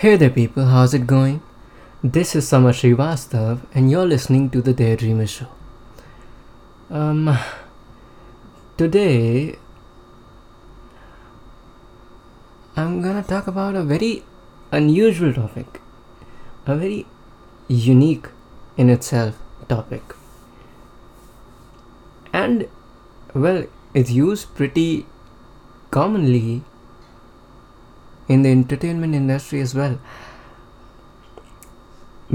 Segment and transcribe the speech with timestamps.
[0.00, 1.42] Hey there, people, how's it going?
[2.04, 5.48] This is Samar Srivastav, and you're listening to the Daydreamer Show.
[6.88, 7.36] Um,
[8.76, 9.56] today
[12.76, 14.22] I'm gonna talk about a very
[14.70, 15.80] unusual topic,
[16.64, 17.04] a very
[17.66, 18.28] unique
[18.76, 20.14] in itself topic,
[22.32, 22.68] and
[23.34, 25.06] well, it's used pretty
[25.90, 26.62] commonly
[28.28, 29.98] in the entertainment industry as well.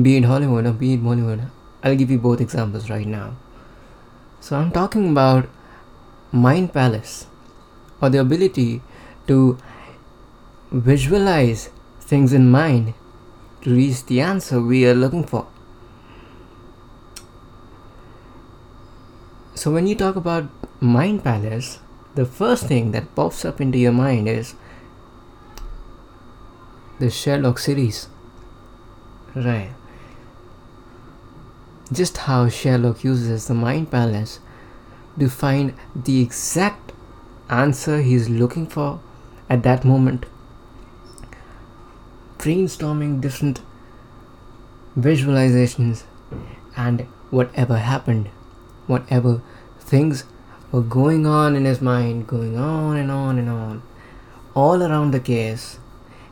[0.01, 1.49] Be it Hollywood or be it Bollywood.
[1.83, 3.35] I'll give you both examples right now.
[4.39, 5.47] So I'm talking about
[6.31, 7.27] mind palace
[8.01, 8.81] or the ability
[9.27, 9.57] to
[10.71, 11.69] visualize
[12.01, 12.93] things in mind
[13.61, 15.47] to reach the answer we are looking for.
[19.55, 20.49] So when you talk about
[20.81, 21.79] mind palace,
[22.15, 24.55] the first thing that pops up into your mind is
[27.03, 28.07] the Sherlock series.
[29.35, 29.71] Right.
[31.91, 34.39] Just how Sherlock uses the mind palace
[35.19, 36.93] to find the exact
[37.49, 39.01] answer he's looking for
[39.49, 40.25] at that moment.
[42.37, 43.61] Brainstorming different
[44.97, 46.03] visualizations
[46.77, 48.29] and whatever happened,
[48.87, 49.41] whatever
[49.77, 50.23] things
[50.71, 53.83] were going on in his mind, going on and on and on,
[54.55, 55.79] all around the case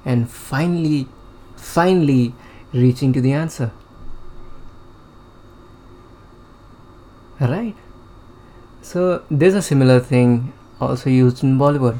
[0.05, 1.07] and finally,
[1.55, 2.33] finally
[2.73, 3.71] reaching to the answer.
[7.39, 7.75] Right?
[8.81, 11.99] So, there's a similar thing also used in Bollywood.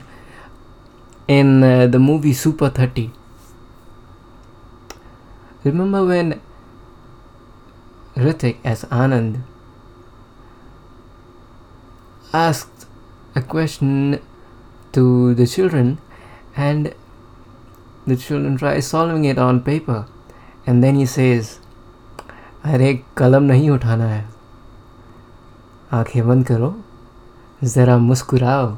[1.27, 3.11] In uh, the movie Super 30.
[5.63, 6.41] Remember when
[8.15, 9.43] Hrithik as Anand
[12.33, 12.88] asked
[13.36, 14.19] a question
[14.91, 15.99] to the children
[16.55, 16.93] and
[18.06, 20.06] the children try solving it on paper
[20.66, 21.58] and then he says
[22.66, 24.25] अरे कलम नहीं उठाना है
[25.94, 26.74] आंखें बंद करो
[27.74, 28.77] ज़रा मुस्कुराओ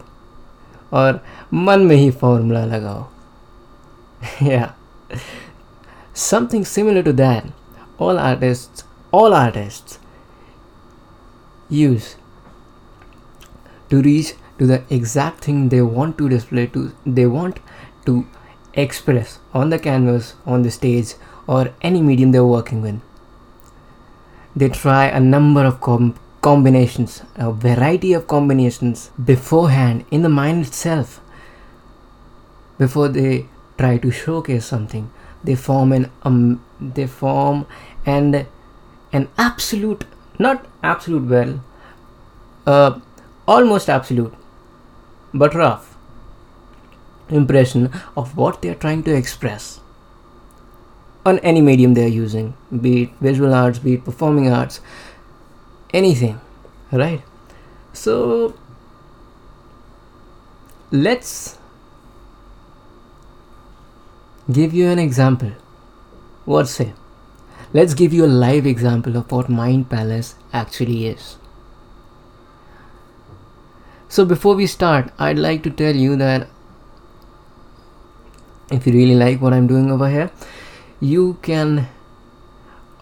[0.99, 1.21] और
[1.55, 3.07] मन में ही फॉर्मूला लगाओ
[4.43, 4.73] yeah
[6.15, 7.45] something similar to that
[7.99, 9.99] all artists all artists
[11.71, 12.17] use
[13.91, 17.61] to reach to the exact thing they want to display to they want
[18.07, 18.25] to
[18.74, 21.14] express on the canvas, on the stage,
[21.48, 23.00] or any medium they're working with.
[24.56, 30.68] They try a number of com- combinations, a variety of combinations beforehand in the mind
[30.68, 31.22] itself.
[32.78, 33.48] Before they
[33.78, 35.12] try to showcase something,
[35.44, 37.66] they form an um, they form
[38.06, 38.46] and
[39.12, 40.06] an absolute,
[40.40, 41.64] not absolute well,
[42.66, 43.00] uh,
[43.48, 44.34] almost absolute,
[45.34, 45.93] but rough
[47.34, 49.80] impression of what they are trying to express
[51.26, 54.82] on any medium they are using, be it visual arts, be it performing arts,
[55.94, 56.40] anything,
[56.92, 57.22] right?
[57.94, 58.56] So
[60.92, 61.58] let's
[64.52, 65.52] give you an example.
[66.46, 66.94] What say?
[67.72, 71.38] Let's give you a live example of what Mind Palace actually is.
[74.10, 76.48] So, before we start, I'd like to tell you that
[78.72, 80.32] if you really like what I'm doing over here,
[81.00, 81.88] you can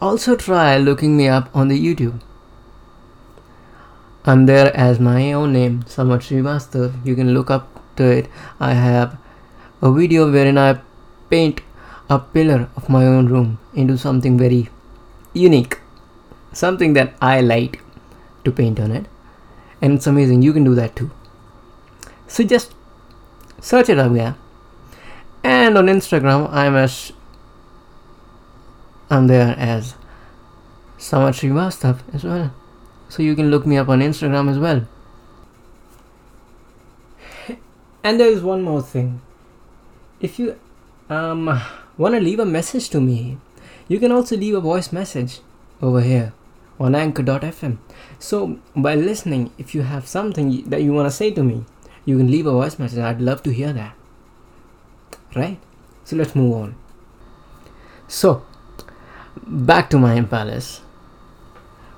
[0.01, 2.19] also try looking me up on the YouTube.
[4.25, 7.05] I'm there as my own name, Samar Srivastav.
[7.05, 8.29] You can look up to it.
[8.59, 9.17] I have
[9.81, 10.81] a video wherein I
[11.29, 11.61] paint
[12.09, 14.69] a pillar of my own room into something very
[15.33, 15.79] unique,
[16.51, 17.81] something that I like
[18.43, 19.05] to paint on it,
[19.81, 20.41] and it's amazing.
[20.41, 21.11] You can do that too.
[22.27, 22.73] So just
[23.59, 24.33] search it up, yeah
[25.43, 27.11] and on Instagram I'm as
[29.09, 29.95] I'm there as
[30.97, 32.53] Samar Srivastav as well.
[33.09, 34.87] So you can look me up on Instagram as well.
[38.03, 39.21] And there is one more thing.
[40.19, 40.59] If you
[41.09, 41.61] um
[41.97, 43.37] want to leave a message to me,
[43.87, 45.41] you can also leave a voice message
[45.81, 46.33] over here
[46.79, 47.77] on anchor.fm.
[48.17, 51.65] So by listening, if you have something that you want to say to me,
[52.05, 52.99] you can leave a voice message.
[52.99, 53.95] I'd love to hear that
[55.35, 55.59] right?
[56.03, 56.75] So let's move on.
[58.07, 58.45] So
[59.47, 60.81] back to mind palace.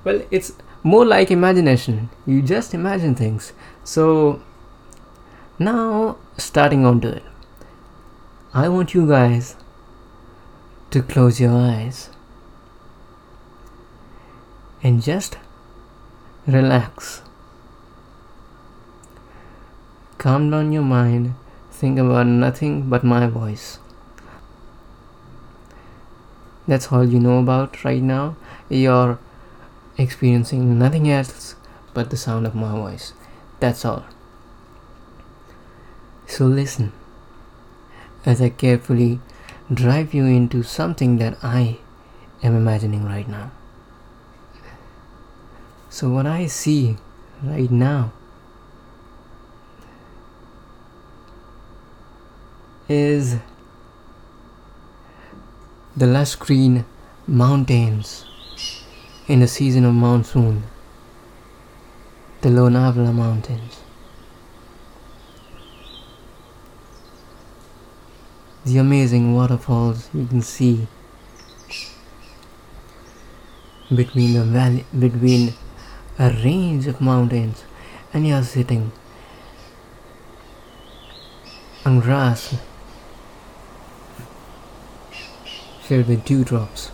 [0.04, 0.54] Well it's
[0.84, 2.10] more like imagination.
[2.26, 3.54] You just imagine things.
[3.84, 4.42] So
[5.58, 7.24] now starting on to it.
[8.54, 9.56] I want you guys
[10.92, 12.10] to close your eyes
[14.84, 15.38] and just
[16.46, 17.22] relax.
[20.18, 21.34] Calm down your mind
[21.74, 23.80] think about nothing but my voice.
[26.68, 28.38] That's all you know about right now.
[28.70, 29.20] You're
[29.98, 31.56] experiencing nothing else
[31.94, 33.14] but the sound of my voice.
[33.60, 34.06] That's all.
[36.28, 36.94] So listen
[38.26, 39.20] as I carefully
[39.74, 41.80] drive you into something that I
[42.42, 43.52] am imagining right now.
[45.90, 46.98] So, what I see
[47.44, 48.14] right now
[52.90, 53.38] is
[55.96, 56.86] the lush green
[57.26, 58.26] mountains
[59.28, 60.64] in the season of monsoon,
[62.42, 63.80] the Lonavala Mountains.
[68.66, 70.88] The amazing waterfalls you can see
[73.94, 75.54] between the valley, between
[76.20, 77.64] a range of mountains,
[78.14, 78.92] and you're sitting
[81.86, 82.56] on grass
[85.84, 86.92] filled with dewdrops.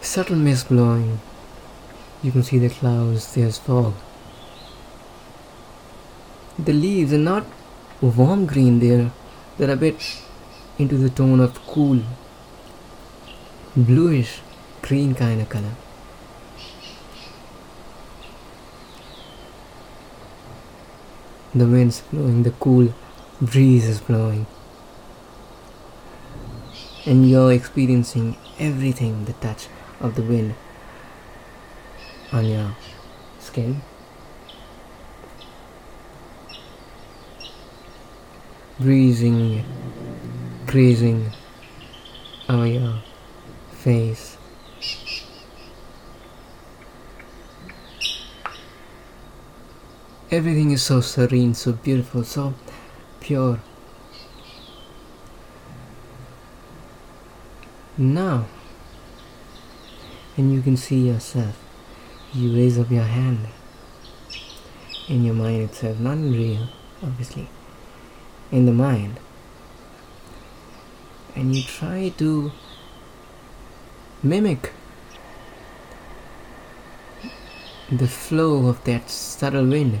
[0.00, 1.20] Subtle mist blowing.
[2.22, 3.94] You can see the clouds, there's fog.
[6.56, 7.46] The leaves are not
[8.00, 9.10] warm green, they're,
[9.58, 10.22] they're a bit
[10.78, 12.00] into the tone of cool,
[13.76, 14.40] bluish
[14.82, 15.74] green kind of color.
[21.52, 22.94] The wind's blowing, the cool
[23.40, 24.46] breeze is blowing
[27.06, 29.68] and you're experiencing everything the touch
[30.00, 30.54] of the wind
[32.32, 32.76] on your
[33.38, 33.82] skin.
[38.78, 39.64] Breezing
[40.66, 41.32] grazing
[42.48, 43.02] over your
[43.72, 44.36] face.
[50.30, 52.54] Everything is so serene so beautiful so
[53.18, 53.60] pure
[58.00, 58.46] now.
[60.36, 61.62] And you can see yourself.
[62.32, 63.46] You raise up your hand.
[65.08, 66.68] In your mind itself not in real
[67.02, 67.48] obviously.
[68.50, 69.20] In the mind.
[71.34, 72.52] And you try to
[74.22, 74.72] mimic
[77.90, 80.00] the flow of that subtle wind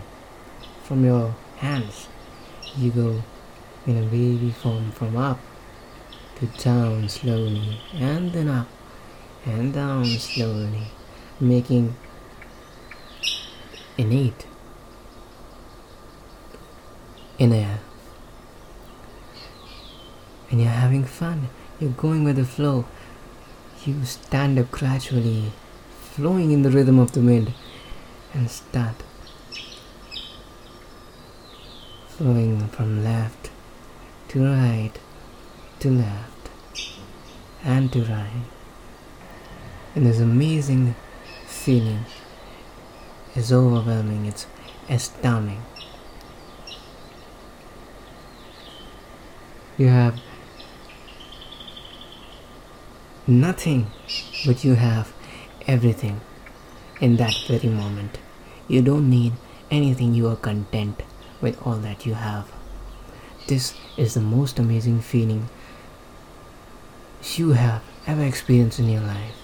[0.82, 2.08] from your hands.
[2.76, 3.22] You go
[3.86, 5.38] in a wavy form from up
[6.46, 8.68] down slowly and then up
[9.44, 10.88] and down slowly,
[11.38, 11.94] making
[13.98, 14.46] an eight
[17.38, 17.80] in air.
[20.50, 21.48] And you're having fun,
[21.78, 22.86] you're going with the flow.
[23.84, 25.52] You stand up gradually,
[26.00, 27.52] flowing in the rhythm of the wind,
[28.34, 29.02] and start
[32.08, 33.50] flowing from left
[34.28, 34.92] to right
[35.78, 36.29] to left
[37.64, 38.44] and to right.
[39.94, 40.94] And this amazing
[41.46, 42.04] feeling
[43.34, 44.46] is overwhelming, it's
[44.88, 45.62] astounding.
[49.76, 50.20] You have
[53.26, 53.90] nothing,
[54.44, 55.12] but you have
[55.66, 56.20] everything
[57.00, 58.18] in that very moment.
[58.68, 59.32] You don't need
[59.70, 61.02] anything, you are content
[61.40, 62.50] with all that you have.
[63.46, 65.48] This is the most amazing feeling
[67.22, 69.34] you have ever experienced in your life.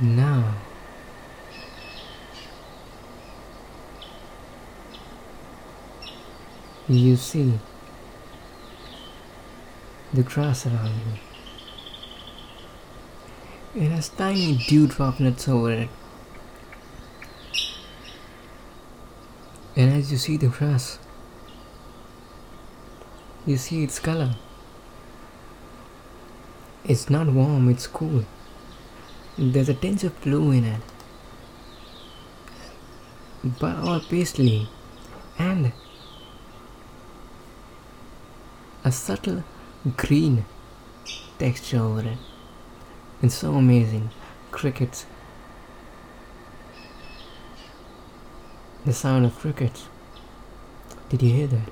[0.00, 0.54] Now,
[6.88, 7.58] you see
[10.12, 11.33] the grass around you.
[13.76, 15.88] It has tiny dew droplets over it.
[19.74, 21.00] And as you see the grass,
[23.44, 24.36] you see its color.
[26.84, 28.24] It's not warm, it's cool.
[29.36, 30.80] There's a tinge of blue in it,
[33.42, 34.68] but all pastely,
[35.36, 35.72] and
[38.84, 39.42] a subtle
[39.96, 40.44] green
[41.40, 42.18] texture over it.
[43.22, 44.10] It's so amazing.
[44.50, 45.06] Crickets.
[48.84, 49.88] The sound of crickets.
[51.08, 51.68] Did you hear that?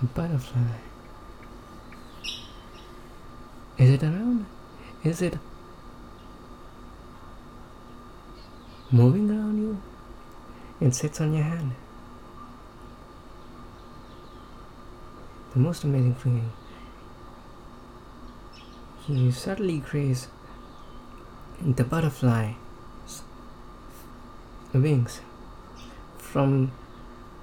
[0.00, 0.60] A butterfly.
[3.78, 4.46] Is it around?
[5.04, 5.38] Is it
[8.90, 9.82] moving around you?
[10.80, 11.72] It sits on your hand.
[15.52, 16.50] The most amazing feeling.
[19.06, 20.28] You subtly graze
[21.60, 22.54] the butterfly
[24.72, 25.20] wings
[26.16, 26.72] from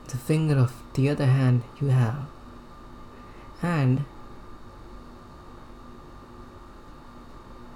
[0.07, 2.25] the finger of the other hand you have
[3.61, 4.03] and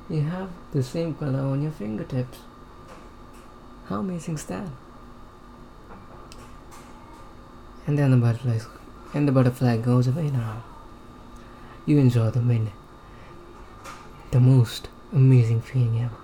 [0.09, 2.39] you have the same color on your fingertips
[3.89, 4.67] how amazing is that
[7.85, 8.57] and then the butterfly
[9.13, 10.63] and the butterfly goes away now
[11.85, 12.71] you enjoy the wind
[14.31, 16.23] the most amazing feeling ever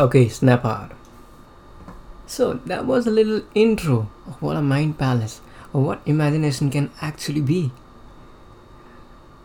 [0.00, 0.92] Okay, snap out.
[2.28, 5.40] So that was a little intro of what a mind palace
[5.72, 7.72] or what imagination can actually be.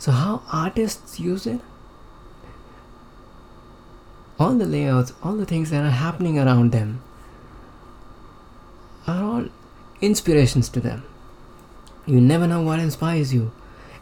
[0.04, 1.62] So how artists use it?
[4.38, 7.02] All the layouts, all the things that are happening around them
[9.08, 9.46] are all
[10.02, 11.06] inspirations to them.
[12.06, 13.54] You never know what inspires you,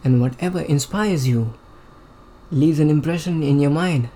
[0.04, 1.54] and whatever inspires you
[2.50, 4.10] leaves an impression in your mind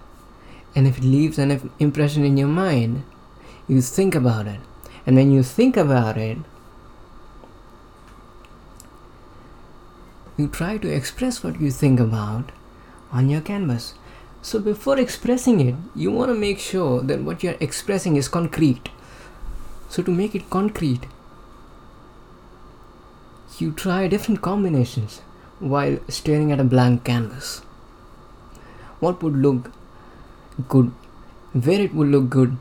[0.74, 3.04] and if it leaves an impression in your mind,
[3.68, 4.60] you think about it.
[5.06, 6.39] And when you think about it,
[10.38, 12.51] you try to express what you think about
[13.12, 13.94] on your canvas.
[14.42, 18.89] So before expressing it, you want to make sure that what you're expressing is concrete.
[19.89, 21.08] So to make it concrete,
[23.58, 25.22] you try different combinations
[25.60, 27.60] while staring at a blank canvas.
[29.00, 29.72] What would look
[30.68, 30.92] good
[31.63, 32.58] where it would look good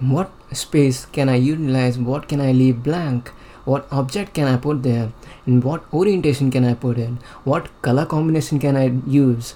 [0.00, 3.32] what space can i utilize what can i leave blank
[3.66, 5.12] what object can i put there?
[5.44, 7.18] And what orientation can i put in?
[7.44, 9.52] What color combination can i use?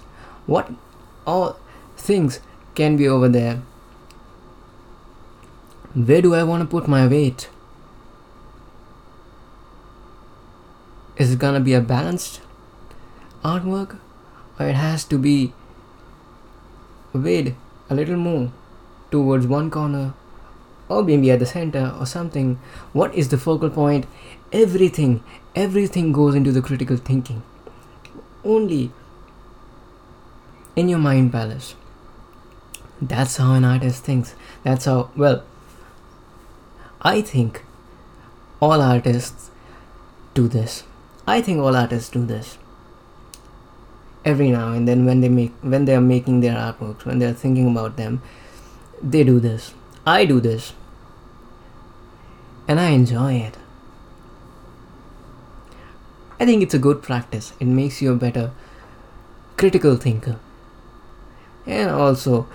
[0.47, 0.71] What
[1.27, 1.59] all
[1.97, 2.41] things
[2.75, 3.63] can be over there?
[5.95, 7.49] Where do i want to put my weight?
[11.17, 12.41] Is it gonna be a balanced
[13.45, 13.99] artwork
[14.59, 15.53] or it has to be
[17.13, 17.55] weighed
[17.89, 18.51] a little more
[19.13, 20.15] towards one corner
[20.91, 22.55] or maybe at the center or something
[22.93, 24.07] what is the focal point?
[24.53, 25.23] Everything.
[25.55, 27.43] Everything goes into the critical thinking.
[28.45, 28.93] Only
[30.77, 31.75] in your mind palace
[33.01, 34.35] that's how an artist thinks.
[34.63, 35.43] That's how well
[37.03, 37.65] i think
[38.61, 39.51] all artists
[40.35, 40.85] do this.
[41.27, 42.59] I think all artists do this.
[44.23, 47.27] Every now and then when they make when they are making their artworks when they
[47.27, 48.21] are thinking about them
[49.03, 49.73] they do this.
[50.07, 50.75] I do this
[52.71, 53.57] and i enjoy it.
[56.39, 57.53] I think it's a good practice.
[57.59, 58.53] It makes you a better
[59.57, 60.39] critical thinker.
[61.67, 62.47] And also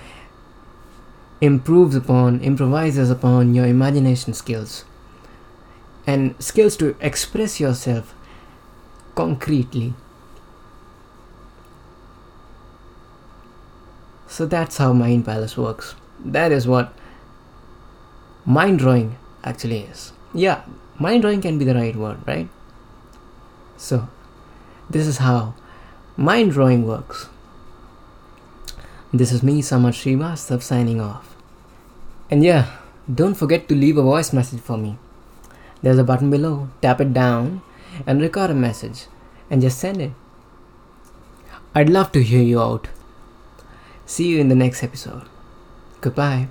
[1.42, 4.86] improves upon improvises upon your imagination skills.
[6.08, 8.16] And skills to express yourself
[9.16, 9.96] concretely.
[14.28, 15.94] So that's how Mind Palace works.
[16.24, 16.94] That is what
[18.46, 20.12] mind drawing actually is.
[20.34, 20.64] Yeah,
[21.00, 22.50] mind drawing can be the right word, right?
[23.78, 24.10] So,
[24.90, 25.54] this is how
[26.18, 27.30] mind drawing works.
[29.14, 31.36] This is me, Samar Srivastav, signing off.
[32.30, 32.78] And yeah,
[33.14, 34.98] don't forget to leave a voice message for me.
[35.82, 37.62] There's a button below, tap it down,
[38.06, 39.06] and record a message,
[39.50, 40.12] and just send it.
[41.74, 42.88] I'd love to hear you out.
[44.06, 45.24] See you in the next episode.
[46.02, 46.48] Goodbye.